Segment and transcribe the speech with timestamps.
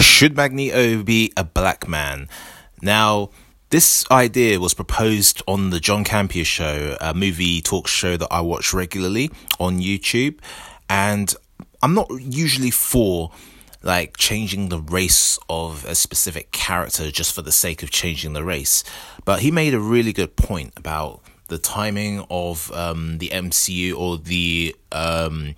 [0.00, 2.28] Should Magneto be a black man?
[2.82, 3.30] Now,
[3.70, 8.40] this idea was proposed on the John Campea show, a movie talk show that I
[8.40, 10.38] watch regularly on YouTube.
[10.88, 11.34] And
[11.82, 13.32] I'm not usually for
[13.82, 18.44] like changing the race of a specific character just for the sake of changing the
[18.44, 18.84] race.
[19.24, 24.18] But he made a really good point about the timing of um, the MCU or
[24.18, 25.54] the um,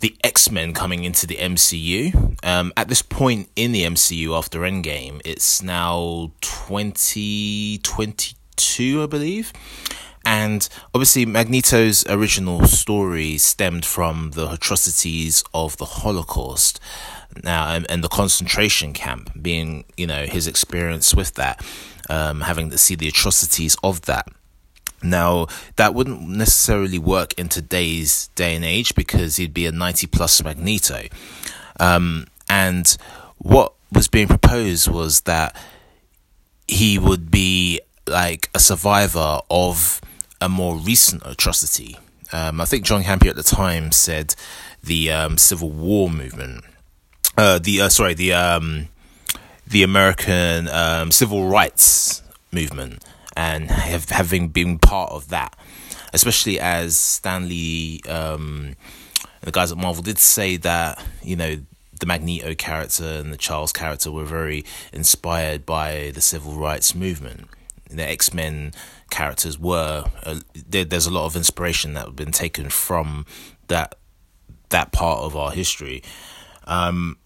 [0.00, 2.36] the X Men coming into the MCU.
[2.44, 9.52] Um, at this point in the MCU after Endgame, it's now 2022, I believe.
[10.24, 16.80] And obviously, Magneto's original story stemmed from the atrocities of the Holocaust
[17.42, 21.64] now and, and the concentration camp being, you know, his experience with that,
[22.10, 24.28] um, having to see the atrocities of that.
[25.02, 30.06] Now, that wouldn't necessarily work in today's day and age because he'd be a 90
[30.08, 31.02] plus Magneto.
[31.78, 32.96] Um, and
[33.38, 35.56] what was being proposed was that
[36.66, 40.00] he would be like a survivor of
[40.40, 41.96] a more recent atrocity.
[42.32, 44.34] Um, I think John Campea at the time said
[44.82, 46.64] the um, Civil War movement.
[47.36, 48.88] Uh, the uh, sorry, the um,
[49.66, 52.22] the American um, Civil Rights
[52.52, 53.02] movement
[53.38, 55.56] and have, having been part of that,
[56.12, 58.74] especially as Stan Lee, um,
[59.42, 61.56] the guys at Marvel did say that you know
[62.00, 67.48] the Magneto character and the Charles character were very inspired by the civil rights movement.
[67.88, 68.72] The X Men
[69.08, 73.24] characters were uh, there, there's a lot of inspiration that have been taken from
[73.68, 73.94] that
[74.70, 76.02] that part of our history.
[76.64, 77.18] Um,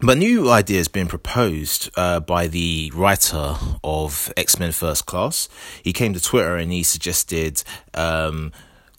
[0.00, 5.48] but new idea has been proposed uh, by the writer of X Men First Class.
[5.82, 8.52] He came to Twitter and he suggested um,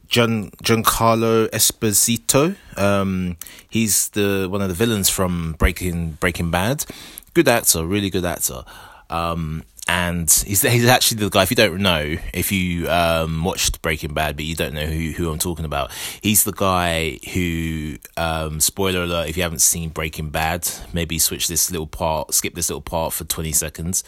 [0.08, 2.56] Gian, Giancarlo Esposito.
[2.78, 3.38] Um,
[3.70, 6.86] he's the one of the villains from Breaking Breaking Bad.
[7.34, 8.64] Good actor, really good actor.
[9.10, 11.42] Um, and he's he's actually the guy.
[11.42, 15.14] If you don't know, if you um, watched Breaking Bad, but you don't know who
[15.14, 15.92] who I'm talking about,
[16.22, 17.98] he's the guy who.
[18.16, 22.54] Um, spoiler alert: If you haven't seen Breaking Bad, maybe switch this little part, skip
[22.54, 24.04] this little part for 20 seconds.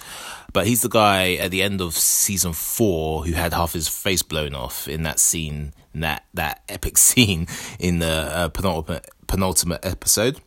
[0.53, 4.22] But he's the guy at the end of season four who had half his face
[4.22, 7.48] blown off in that scene, in that that epic scene
[7.80, 10.40] in the uh, penultimate penultimate episode.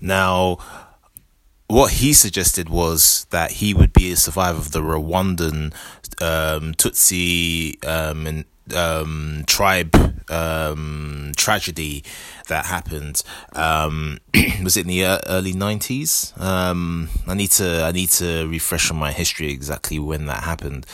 [0.00, 0.58] Now
[1.72, 5.72] what he suggested was that he would be a survivor of the Rwandan
[6.20, 8.44] um, Tutsi um, and,
[8.76, 9.96] um, tribe
[10.30, 12.04] um, tragedy
[12.48, 13.22] that happened.
[13.54, 14.18] Um,
[14.62, 16.34] was it in the early nineties?
[16.36, 20.84] Um, I need to I need to refresh on my history exactly when that happened,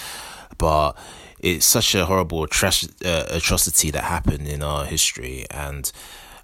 [0.59, 0.93] but
[1.41, 5.91] it's such a horrible uh, atrocity that happened in our history and.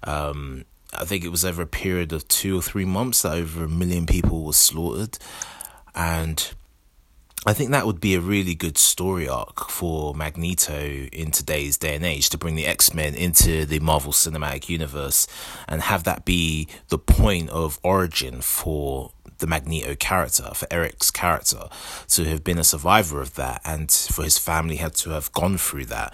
[0.03, 0.65] Um,
[0.99, 3.69] I think it was over a period of two or three months that over a
[3.69, 5.17] million people were slaughtered.
[5.93, 6.53] And
[7.45, 11.95] I think that would be a really good story arc for Magneto in today's day
[11.95, 15.27] and age to bring the X Men into the Marvel Cinematic Universe
[15.67, 21.67] and have that be the point of origin for the Magneto character, for Eric's character,
[22.07, 25.57] to have been a survivor of that and for his family had to have gone
[25.57, 26.13] through that.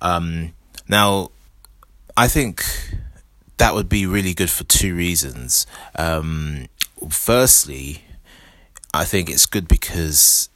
[0.00, 0.52] Um,
[0.88, 1.30] now,
[2.16, 2.64] I think
[3.58, 5.66] that would be really good for two reasons.
[5.96, 6.66] Um,
[7.08, 8.02] firstly,
[8.92, 10.48] I think it's good because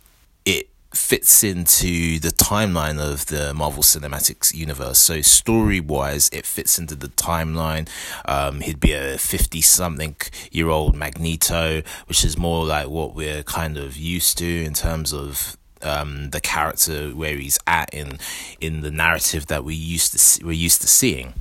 [0.44, 4.98] it fits into the timeline of the Marvel Cinematic Universe.
[4.98, 7.88] So story wise, it fits into the timeline.
[8.24, 10.16] Um, he'd be a fifty something
[10.50, 15.12] year old Magneto, which is more like what we're kind of used to in terms
[15.12, 18.18] of um, the character where he's at in
[18.60, 21.34] in the narrative that we used to see, we're used to seeing.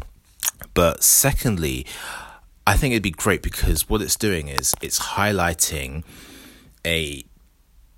[0.73, 1.85] But secondly,
[2.65, 6.03] I think it'd be great because what it's doing is it's highlighting
[6.85, 7.23] a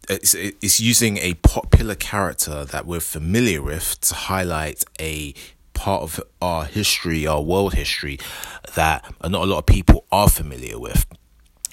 [0.10, 5.34] it's, it's using a popular character that we're familiar with to highlight a
[5.74, 8.20] part of our history, our world history
[8.76, 11.06] that not a lot of people are familiar with.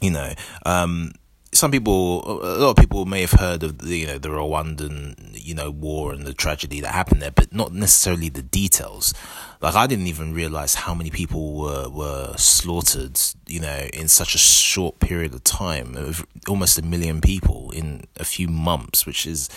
[0.00, 0.32] You know,
[0.64, 1.12] um,
[1.52, 5.30] some people, a lot of people may have heard of the, you know, the Rwandan,
[5.32, 9.14] you know, war and the tragedy that happened there, but not necessarily the details.
[9.60, 14.34] Like I didn't even realize how many people were were slaughtered, you know, in such
[14.34, 19.26] a short period of time, of almost a million people in a few months, which
[19.26, 19.48] is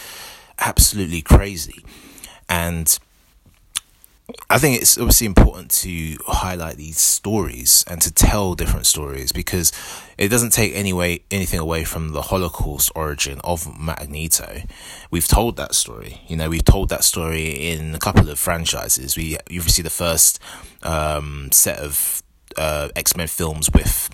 [0.60, 1.84] absolutely crazy.
[2.50, 2.98] And
[4.50, 9.71] I think it's obviously important to highlight these stories and to tell different stories because
[10.18, 14.62] it doesn't take any way, anything away from the Holocaust origin of Magneto.
[15.09, 16.21] We've told that story.
[16.27, 19.18] You know, we've told that story in a couple of franchises.
[19.18, 20.39] We you see the first
[20.83, 22.23] um, set of
[22.57, 24.09] uh, X Men films with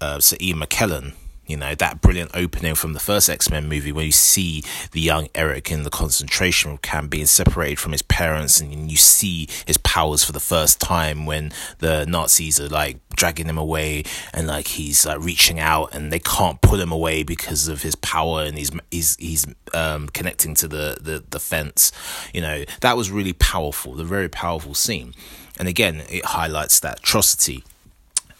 [0.00, 1.14] uh, Sir Ian McKellen
[1.46, 4.62] you know, that brilliant opening from the first X Men movie where you see
[4.92, 9.48] the young Eric in the concentration camp being separated from his parents, and you see
[9.66, 14.46] his powers for the first time when the Nazis are like dragging him away and
[14.46, 18.42] like he's like reaching out and they can't pull him away because of his power
[18.42, 21.92] and he's he's he's um connecting to the the, the fence.
[22.32, 25.14] You know that was really powerful the very powerful scene.
[25.58, 27.64] And again it highlights that atrocity.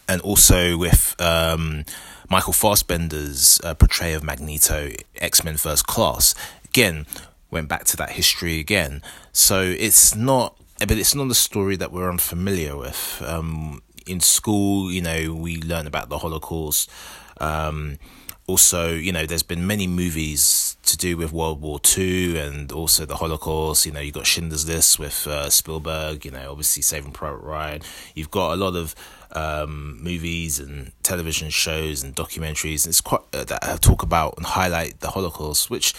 [0.07, 1.85] And also with um
[2.33, 6.33] Michael Fassbender's uh, portrayal of Magneto, X Men First Class,
[6.65, 7.05] again
[7.51, 9.03] went back to that history again.
[9.31, 13.21] So it's not, but it's not a story that we're unfamiliar with.
[13.23, 16.89] Um, in school, you know, we learn about the Holocaust.
[17.37, 17.99] Um,
[18.47, 23.05] also, you know, there's been many movies to do with World War Two and also
[23.05, 23.85] the Holocaust.
[23.85, 26.25] You know, you've got Schindler's List with uh, Spielberg.
[26.25, 27.81] You know, obviously Saving Private Ryan.
[28.15, 28.95] You've got a lot of
[29.31, 32.87] um, movies and television shows and documentaries.
[32.87, 35.93] It's quite uh, that talk about and highlight the Holocaust, which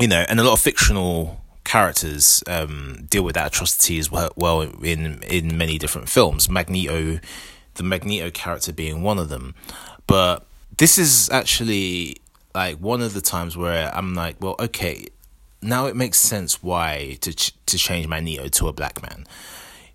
[0.00, 4.32] you know, and a lot of fictional characters um, deal with that atrocity as well,
[4.36, 6.48] well in in many different films.
[6.48, 7.20] Magneto,
[7.74, 9.54] the Magneto character being one of them,
[10.06, 10.46] but
[10.78, 12.16] this is actually
[12.54, 15.06] like one of the times where I'm like, well, okay,
[15.62, 19.26] now it makes sense why to ch- to change Magneto to a black man.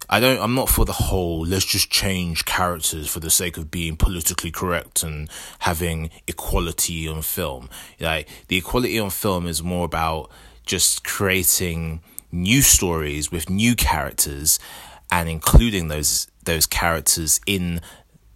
[0.10, 0.40] I don't.
[0.40, 1.46] I'm not for the whole.
[1.46, 5.30] Let's just change characters for the sake of being politically correct and
[5.60, 7.70] having equality on film.
[8.00, 10.30] Like the equality on film is more about
[10.66, 12.02] just creating
[12.32, 14.60] new stories with new characters
[15.12, 17.82] and including those those characters in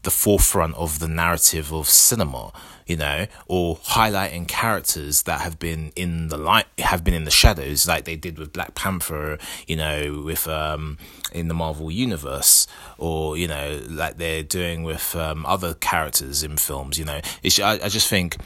[0.03, 2.51] the forefront of the narrative of cinema,
[2.87, 7.31] you know, or highlighting characters that have been in the light, have been in the
[7.31, 9.37] shadows, like they did with Black Panther,
[9.67, 10.97] you know, with um
[11.33, 12.65] in the Marvel universe,
[12.97, 16.97] or you know, like they're doing with um other characters in films.
[16.97, 18.37] You know, it's I, I just think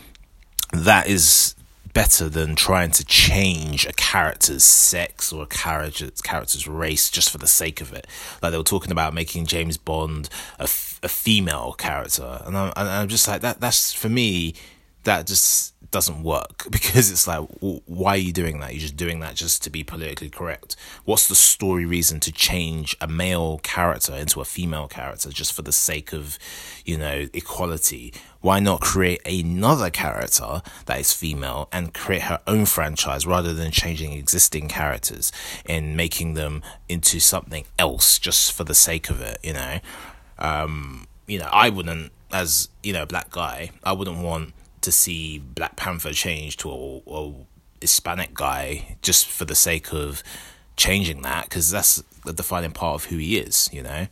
[0.72, 1.56] that is
[1.94, 7.38] better than trying to change a character's sex or a character's, character's race just for
[7.38, 8.08] the sake of it.
[8.42, 10.30] Like they were talking about making James Bond
[10.60, 13.60] a, f- a female character, and I'm, and I'm just like that.
[13.60, 14.56] That's for me.
[15.04, 17.48] That just doesn't work because it's like
[17.86, 18.74] why are you doing that?
[18.74, 20.76] You're just doing that just to be politically correct.
[21.06, 25.62] What's the story reason to change a male character into a female character just for
[25.62, 26.38] the sake of
[26.84, 28.14] you know equality?
[28.42, 33.72] Why not create another character that is female and create her own franchise rather than
[33.72, 35.32] changing existing characters
[35.66, 39.80] and making them into something else just for the sake of it you know?
[40.40, 44.54] Um you know i wouldn't as you know black guy i wouldn't want
[44.84, 47.34] to see Black Panther change to a, a
[47.82, 50.24] Hispanic guy just for the sake of
[50.76, 54.08] changing that because that's the defining part of who he is, you know.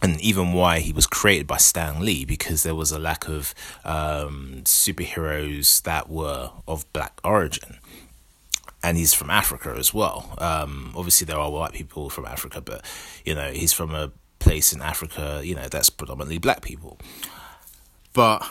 [0.00, 3.54] And even why he was created by Stan Lee because there was a lack of
[3.84, 7.78] um, superheroes that were of black origin.
[8.82, 10.34] And he's from Africa as well.
[10.38, 12.84] Um, obviously, there are white people from Africa, but
[13.24, 14.10] you know he's from a
[14.40, 16.98] place in Africa, you know that's predominantly black people.
[18.12, 18.44] But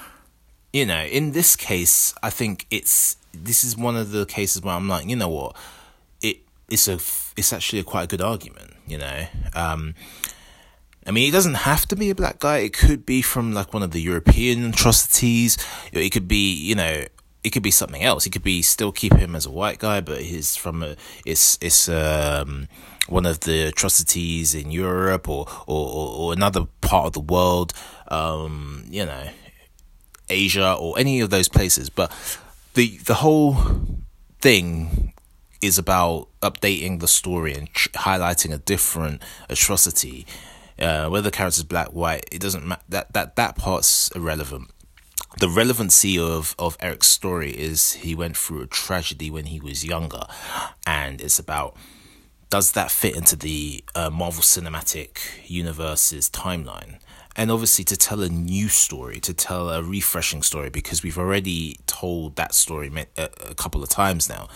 [0.73, 4.75] you know, in this case, I think it's this is one of the cases where
[4.75, 5.55] I'm like, you know what,
[6.21, 6.37] it
[6.69, 6.99] it's a
[7.37, 9.25] it's actually a quite a good argument, you know.
[9.53, 9.95] Um,
[11.05, 12.59] I mean, it doesn't have to be a black guy.
[12.59, 15.57] It could be from like one of the European atrocities.
[15.91, 17.05] It could be, you know,
[17.43, 18.25] it could be something else.
[18.25, 21.57] It could be still keep him as a white guy, but he's from a it's
[21.59, 22.67] it's um
[23.07, 27.73] one of the atrocities in Europe or or, or another part of the world.
[28.09, 29.29] Um, you know,
[30.31, 31.89] Asia or any of those places.
[31.89, 32.11] But
[32.73, 33.57] the the whole
[34.39, 35.13] thing
[35.61, 40.25] is about updating the story and highlighting a different atrocity.
[40.79, 42.81] Uh, whether the character's black, white, it doesn't matter.
[42.89, 44.71] That that that part's irrelevant.
[45.39, 49.85] The relevancy of of Eric's story is he went through a tragedy when he was
[49.85, 50.23] younger,
[50.87, 51.77] and it's about
[52.51, 56.99] does that fit into the uh, Marvel Cinematic Universe's timeline?
[57.35, 61.77] And obviously to tell a new story, to tell a refreshing story, because we've already
[61.87, 64.47] told that story a, couple of times now.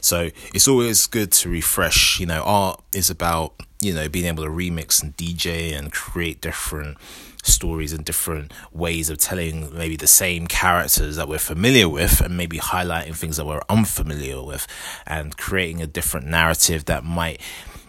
[0.00, 2.20] So it's always good to refresh.
[2.20, 6.40] You know, art is about you know being able to remix and DJ and create
[6.40, 6.96] different
[7.42, 12.36] stories and different ways of telling maybe the same characters that we're familiar with and
[12.36, 14.66] maybe highlighting things that we're unfamiliar with
[15.06, 17.40] and creating a different narrative that might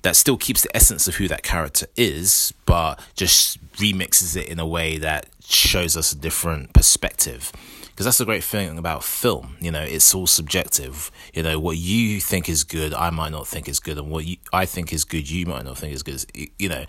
[0.04, 4.60] that still keeps the essence of who that character is, but just remixes it in
[4.60, 7.52] a way that shows us a different perspective.
[7.88, 11.12] Because that's the great thing about film, you know, it's all subjective.
[11.34, 14.26] You know, what you think is good, I might not think is good, and what
[14.26, 16.26] you, I think is good, you might not think is good.
[16.58, 16.86] You know,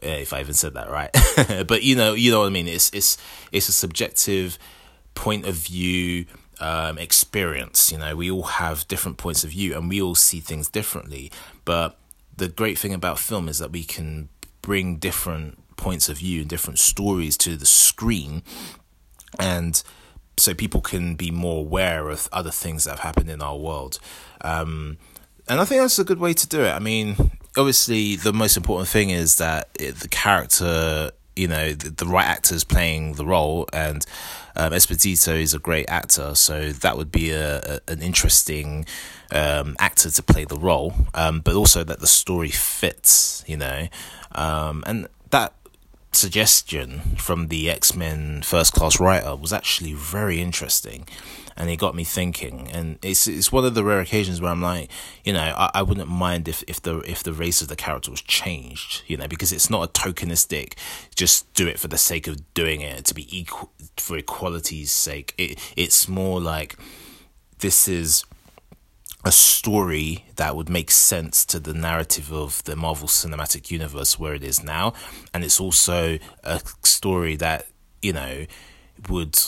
[0.00, 1.10] if I even said that right.
[1.66, 2.68] but you know, you know what I mean.
[2.68, 3.18] It's it's
[3.52, 4.58] it's a subjective
[5.14, 6.26] point of view
[6.60, 7.90] um, experience.
[7.90, 11.32] You know, we all have different points of view, and we all see things differently.
[11.64, 11.98] But
[12.38, 14.28] the great thing about film is that we can
[14.62, 18.42] bring different points of view and different stories to the screen,
[19.38, 19.82] and
[20.36, 23.98] so people can be more aware of other things that have happened in our world.
[24.40, 24.98] Um,
[25.48, 26.70] and I think that's a good way to do it.
[26.70, 27.16] I mean,
[27.56, 32.26] obviously, the most important thing is that it, the character, you know, the, the, right
[32.26, 34.04] actor is playing the role, and
[34.56, 38.84] um, Esposito is a great actor, so that would be a, a an interesting
[39.30, 40.92] um, actor to play the role.
[41.14, 43.88] Um, but also that the story fits, you know,
[44.32, 45.54] um, and that
[46.12, 51.06] suggestion from the X Men First Class writer was actually very interesting,
[51.56, 52.68] and it got me thinking.
[52.72, 54.90] And it's it's one of the rare occasions where I'm like,
[55.24, 58.10] you know, I, I wouldn't mind if, if the if the race of the character
[58.10, 60.74] was changed, you know, because it's not a tokenistic,
[61.14, 65.34] just do it for the sake of doing it to be equal for equality's sake.
[65.38, 66.76] It it's more like
[67.58, 68.24] this is
[69.24, 74.34] a story that would make sense to the narrative of the Marvel Cinematic Universe where
[74.34, 74.94] it is now.
[75.34, 77.66] And it's also a story that,
[78.00, 78.46] you know,
[79.08, 79.38] would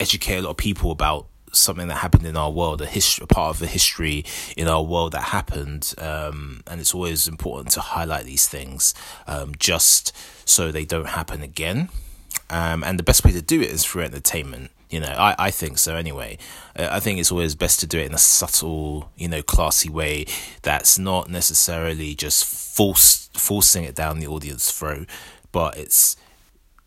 [0.00, 3.54] educate a lot of people about something that happened in our world, a history, part
[3.54, 4.24] of the history
[4.56, 5.94] in our world that happened.
[5.98, 8.94] Um, and it's always important to highlight these things
[9.26, 11.88] um, just so they don't happen again.
[12.50, 14.70] Um, and the best way to do it is through entertainment.
[14.90, 16.36] You know, I, I think so anyway.
[16.76, 19.88] Uh, I think it's always best to do it in a subtle, you know, classy
[19.88, 20.26] way
[20.62, 25.08] that's not necessarily just force, forcing it down the audience throat,
[25.52, 26.16] but it's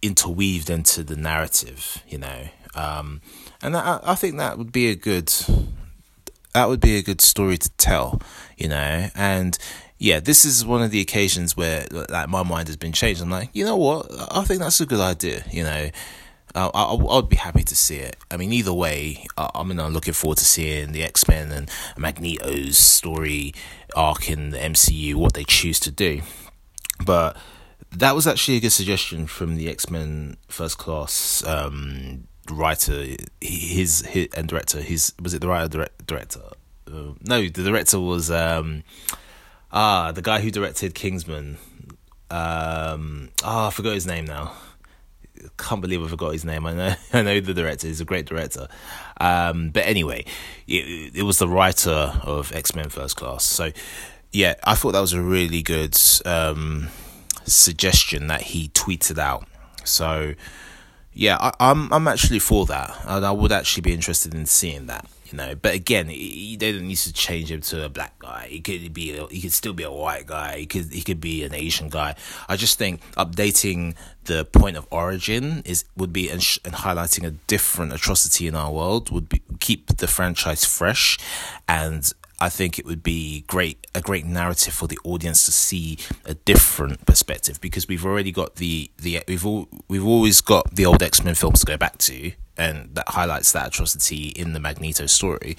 [0.01, 2.50] interweaved into the narrative, you know.
[2.75, 3.22] Um,
[3.62, 5.32] and I, I think that would be a good
[6.53, 8.22] that would be a good story to tell,
[8.58, 9.10] you know.
[9.15, 9.58] And
[10.03, 13.22] yeah, this is one of the occasions where like my mind has been changed.
[13.22, 14.12] I'm like, you know what?
[14.31, 15.89] I think that's a good idea, you know.
[16.53, 18.17] Uh, I, I would be happy to see it.
[18.29, 21.53] I mean, either way, I, I mean, I'm looking forward to seeing the X Men
[21.53, 23.53] and Magneto's story
[23.95, 26.22] arc in the MCU, what they choose to do.
[27.05, 27.38] But
[27.89, 33.05] that was actually a good suggestion from the X Men First Class um, writer,
[33.39, 34.81] his, his and director.
[34.81, 36.41] His was it the writer direct, director?
[36.86, 38.83] Uh, no, the director was um,
[39.73, 41.57] ah the guy who directed Kingsman.
[42.29, 44.53] Um, ah, oh, I forgot his name now
[45.57, 46.65] can't believe I forgot his name.
[46.65, 47.87] I know I know the director.
[47.87, 48.67] He's a great director.
[49.19, 50.25] Um, but anyway,
[50.67, 53.43] it, it was the writer of X Men First Class.
[53.43, 53.71] So
[54.31, 56.89] yeah, I thought that was a really good um,
[57.45, 59.47] suggestion that he tweeted out.
[59.83, 60.33] So
[61.13, 64.87] yeah, I, I'm I'm actually for that, and I would actually be interested in seeing
[64.87, 65.55] that you know.
[65.55, 68.47] But again, he, they don't need to change him to a black guy.
[68.49, 70.59] He could be, he could still be a white guy.
[70.59, 72.15] He could, he could be an Asian guy.
[72.47, 77.25] I just think updating the point of origin is would be and, sh- and highlighting
[77.25, 81.17] a different atrocity in our world would be keep the franchise fresh
[81.67, 82.13] and
[82.43, 86.33] I think it would be great a great narrative for the audience to see a
[86.33, 91.01] different perspective because we've already got the the we've all we've always got the old
[91.01, 95.05] X Men films to go back to and that highlights that atrocity in the Magneto
[95.05, 95.55] story.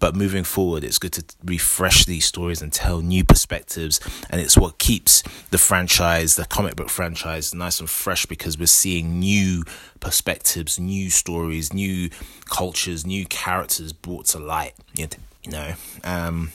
[0.00, 4.58] But moving forward, it's good to refresh these stories and tell new perspectives, and it's
[4.58, 5.22] what keeps
[5.52, 9.62] the franchise, the comic book franchise, nice and fresh because we're seeing new
[10.00, 12.10] perspectives, new stories, new
[12.46, 14.74] cultures, new characters brought to light.
[15.44, 15.74] You know,
[16.04, 16.52] um,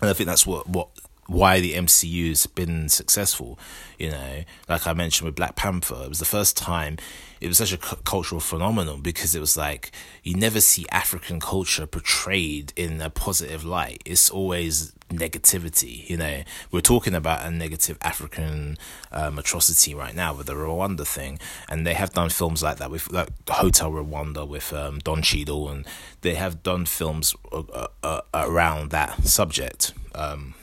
[0.00, 0.88] and I think that's what what
[1.26, 3.58] why the MCU has been successful.
[3.98, 6.98] You know, like I mentioned with Black Panther, it was the first time
[7.40, 9.90] it was such a cultural phenomenon because it was like
[10.22, 14.00] you never see African culture portrayed in a positive light.
[14.04, 16.08] It's always negativity.
[16.08, 18.78] You know, we're talking about a negative African
[19.10, 22.92] um, atrocity right now with the Rwanda thing, and they have done films like that
[22.92, 25.84] with like Hotel Rwanda with um, Don Cheadle, and
[26.20, 29.94] they have done films uh, uh, around that subject.
[30.14, 30.54] Um,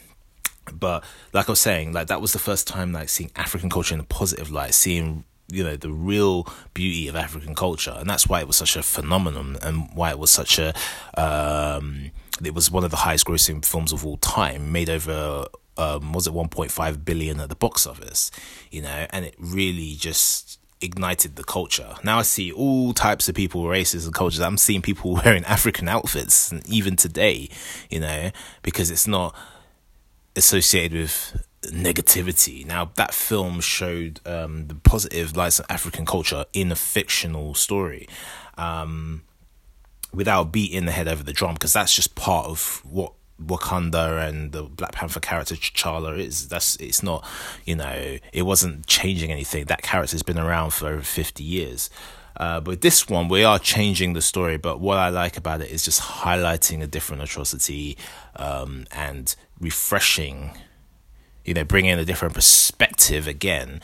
[0.77, 3.93] but like I was saying, like that was the first time like seeing African culture
[3.93, 8.27] in a positive light, seeing you know the real beauty of African culture, and that's
[8.27, 10.73] why it was such a phenomenon, and why it was such a
[11.17, 12.11] um,
[12.43, 15.45] it was one of the highest grossing films of all time, made over
[15.77, 18.31] um, was it 1.5 billion at the box office,
[18.69, 21.95] you know, and it really just ignited the culture.
[22.03, 24.41] Now I see all types of people, races and cultures.
[24.41, 27.49] I'm seeing people wearing African outfits, even today,
[27.89, 29.35] you know, because it's not
[30.39, 32.65] associated with negativity.
[32.65, 38.07] Now, that film showed um, the positive lights of African culture in a fictional story
[38.57, 39.23] um,
[40.13, 44.51] without beating the head over the drum, because that's just part of what Wakanda and
[44.51, 46.47] the Black Panther character T'Challa is.
[46.47, 47.25] That's it's not,
[47.65, 49.65] you know, it wasn't changing anything.
[49.65, 51.89] That character's been around for over fifty years.
[52.37, 54.57] Uh, but this one, we are changing the story.
[54.57, 57.97] But what I like about it is just highlighting a different atrocity
[58.35, 60.51] um, and refreshing,
[61.43, 63.81] you know, bringing a different perspective again.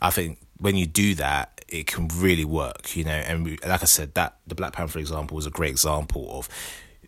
[0.00, 3.10] I think when you do that, it can really work, you know.
[3.10, 6.48] And we, like I said, that the Black Panther example was a great example of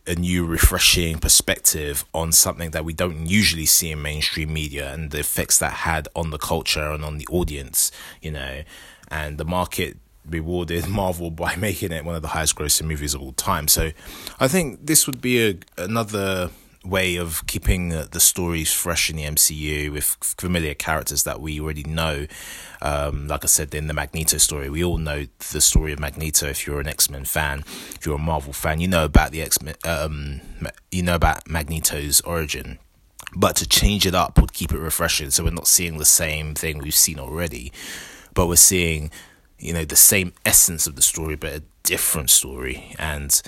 [0.07, 5.11] a new, refreshing perspective on something that we don't usually see in mainstream media and
[5.11, 8.63] the effects that had on the culture and on the audience, you know.
[9.09, 9.97] And the market
[10.29, 13.67] rewarded Marvel by making it one of the highest grossing movies of all time.
[13.67, 13.91] So
[14.39, 16.49] I think this would be a, another
[16.83, 21.83] way of keeping the stories fresh in the MCU with familiar characters that we already
[21.83, 22.25] know.
[22.81, 26.47] Um, like I said in the Magneto story, we all know the story of Magneto.
[26.47, 29.41] If you're an X Men fan, if you're a Marvel fan, you know about the
[29.41, 29.75] X Men.
[29.85, 30.41] Um,
[30.91, 32.79] you know about Magneto's origin.
[33.35, 36.53] But to change it up would keep it refreshing, so we're not seeing the same
[36.53, 37.71] thing we've seen already,
[38.33, 39.09] but we're seeing,
[39.61, 42.95] you know, the same essence of the story, but a different story.
[42.97, 43.41] And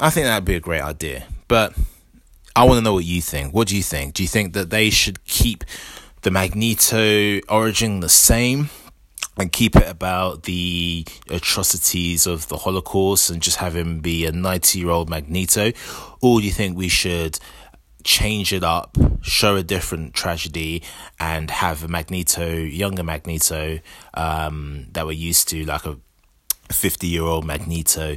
[0.00, 1.24] I think that'd be a great idea.
[1.48, 1.74] But
[2.56, 3.54] I want to know what you think.
[3.54, 4.14] What do you think?
[4.14, 5.64] Do you think that they should keep
[6.22, 8.70] the Magneto origin the same
[9.36, 14.32] and keep it about the atrocities of the Holocaust and just have him be a
[14.32, 15.72] 90 year old Magneto?
[16.20, 17.38] Or do you think we should
[18.04, 20.82] change it up, show a different tragedy,
[21.18, 23.80] and have a Magneto, younger Magneto,
[24.14, 25.98] um, that we're used to, like a
[26.70, 28.16] 50 year old Magneto,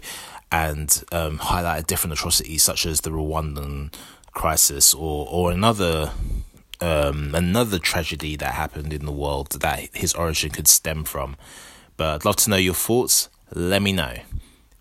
[0.52, 3.94] and um, highlight a different atrocity such as the Rwandan
[4.34, 6.12] crisis or or another
[6.80, 11.36] um, another tragedy that happened in the world that his origin could stem from.
[11.96, 13.30] But I'd love to know your thoughts.
[13.54, 14.14] Let me know.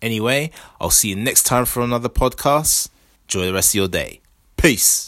[0.01, 2.89] Anyway, I'll see you next time for another podcast.
[3.23, 4.21] Enjoy the rest of your day.
[4.57, 5.06] Peace.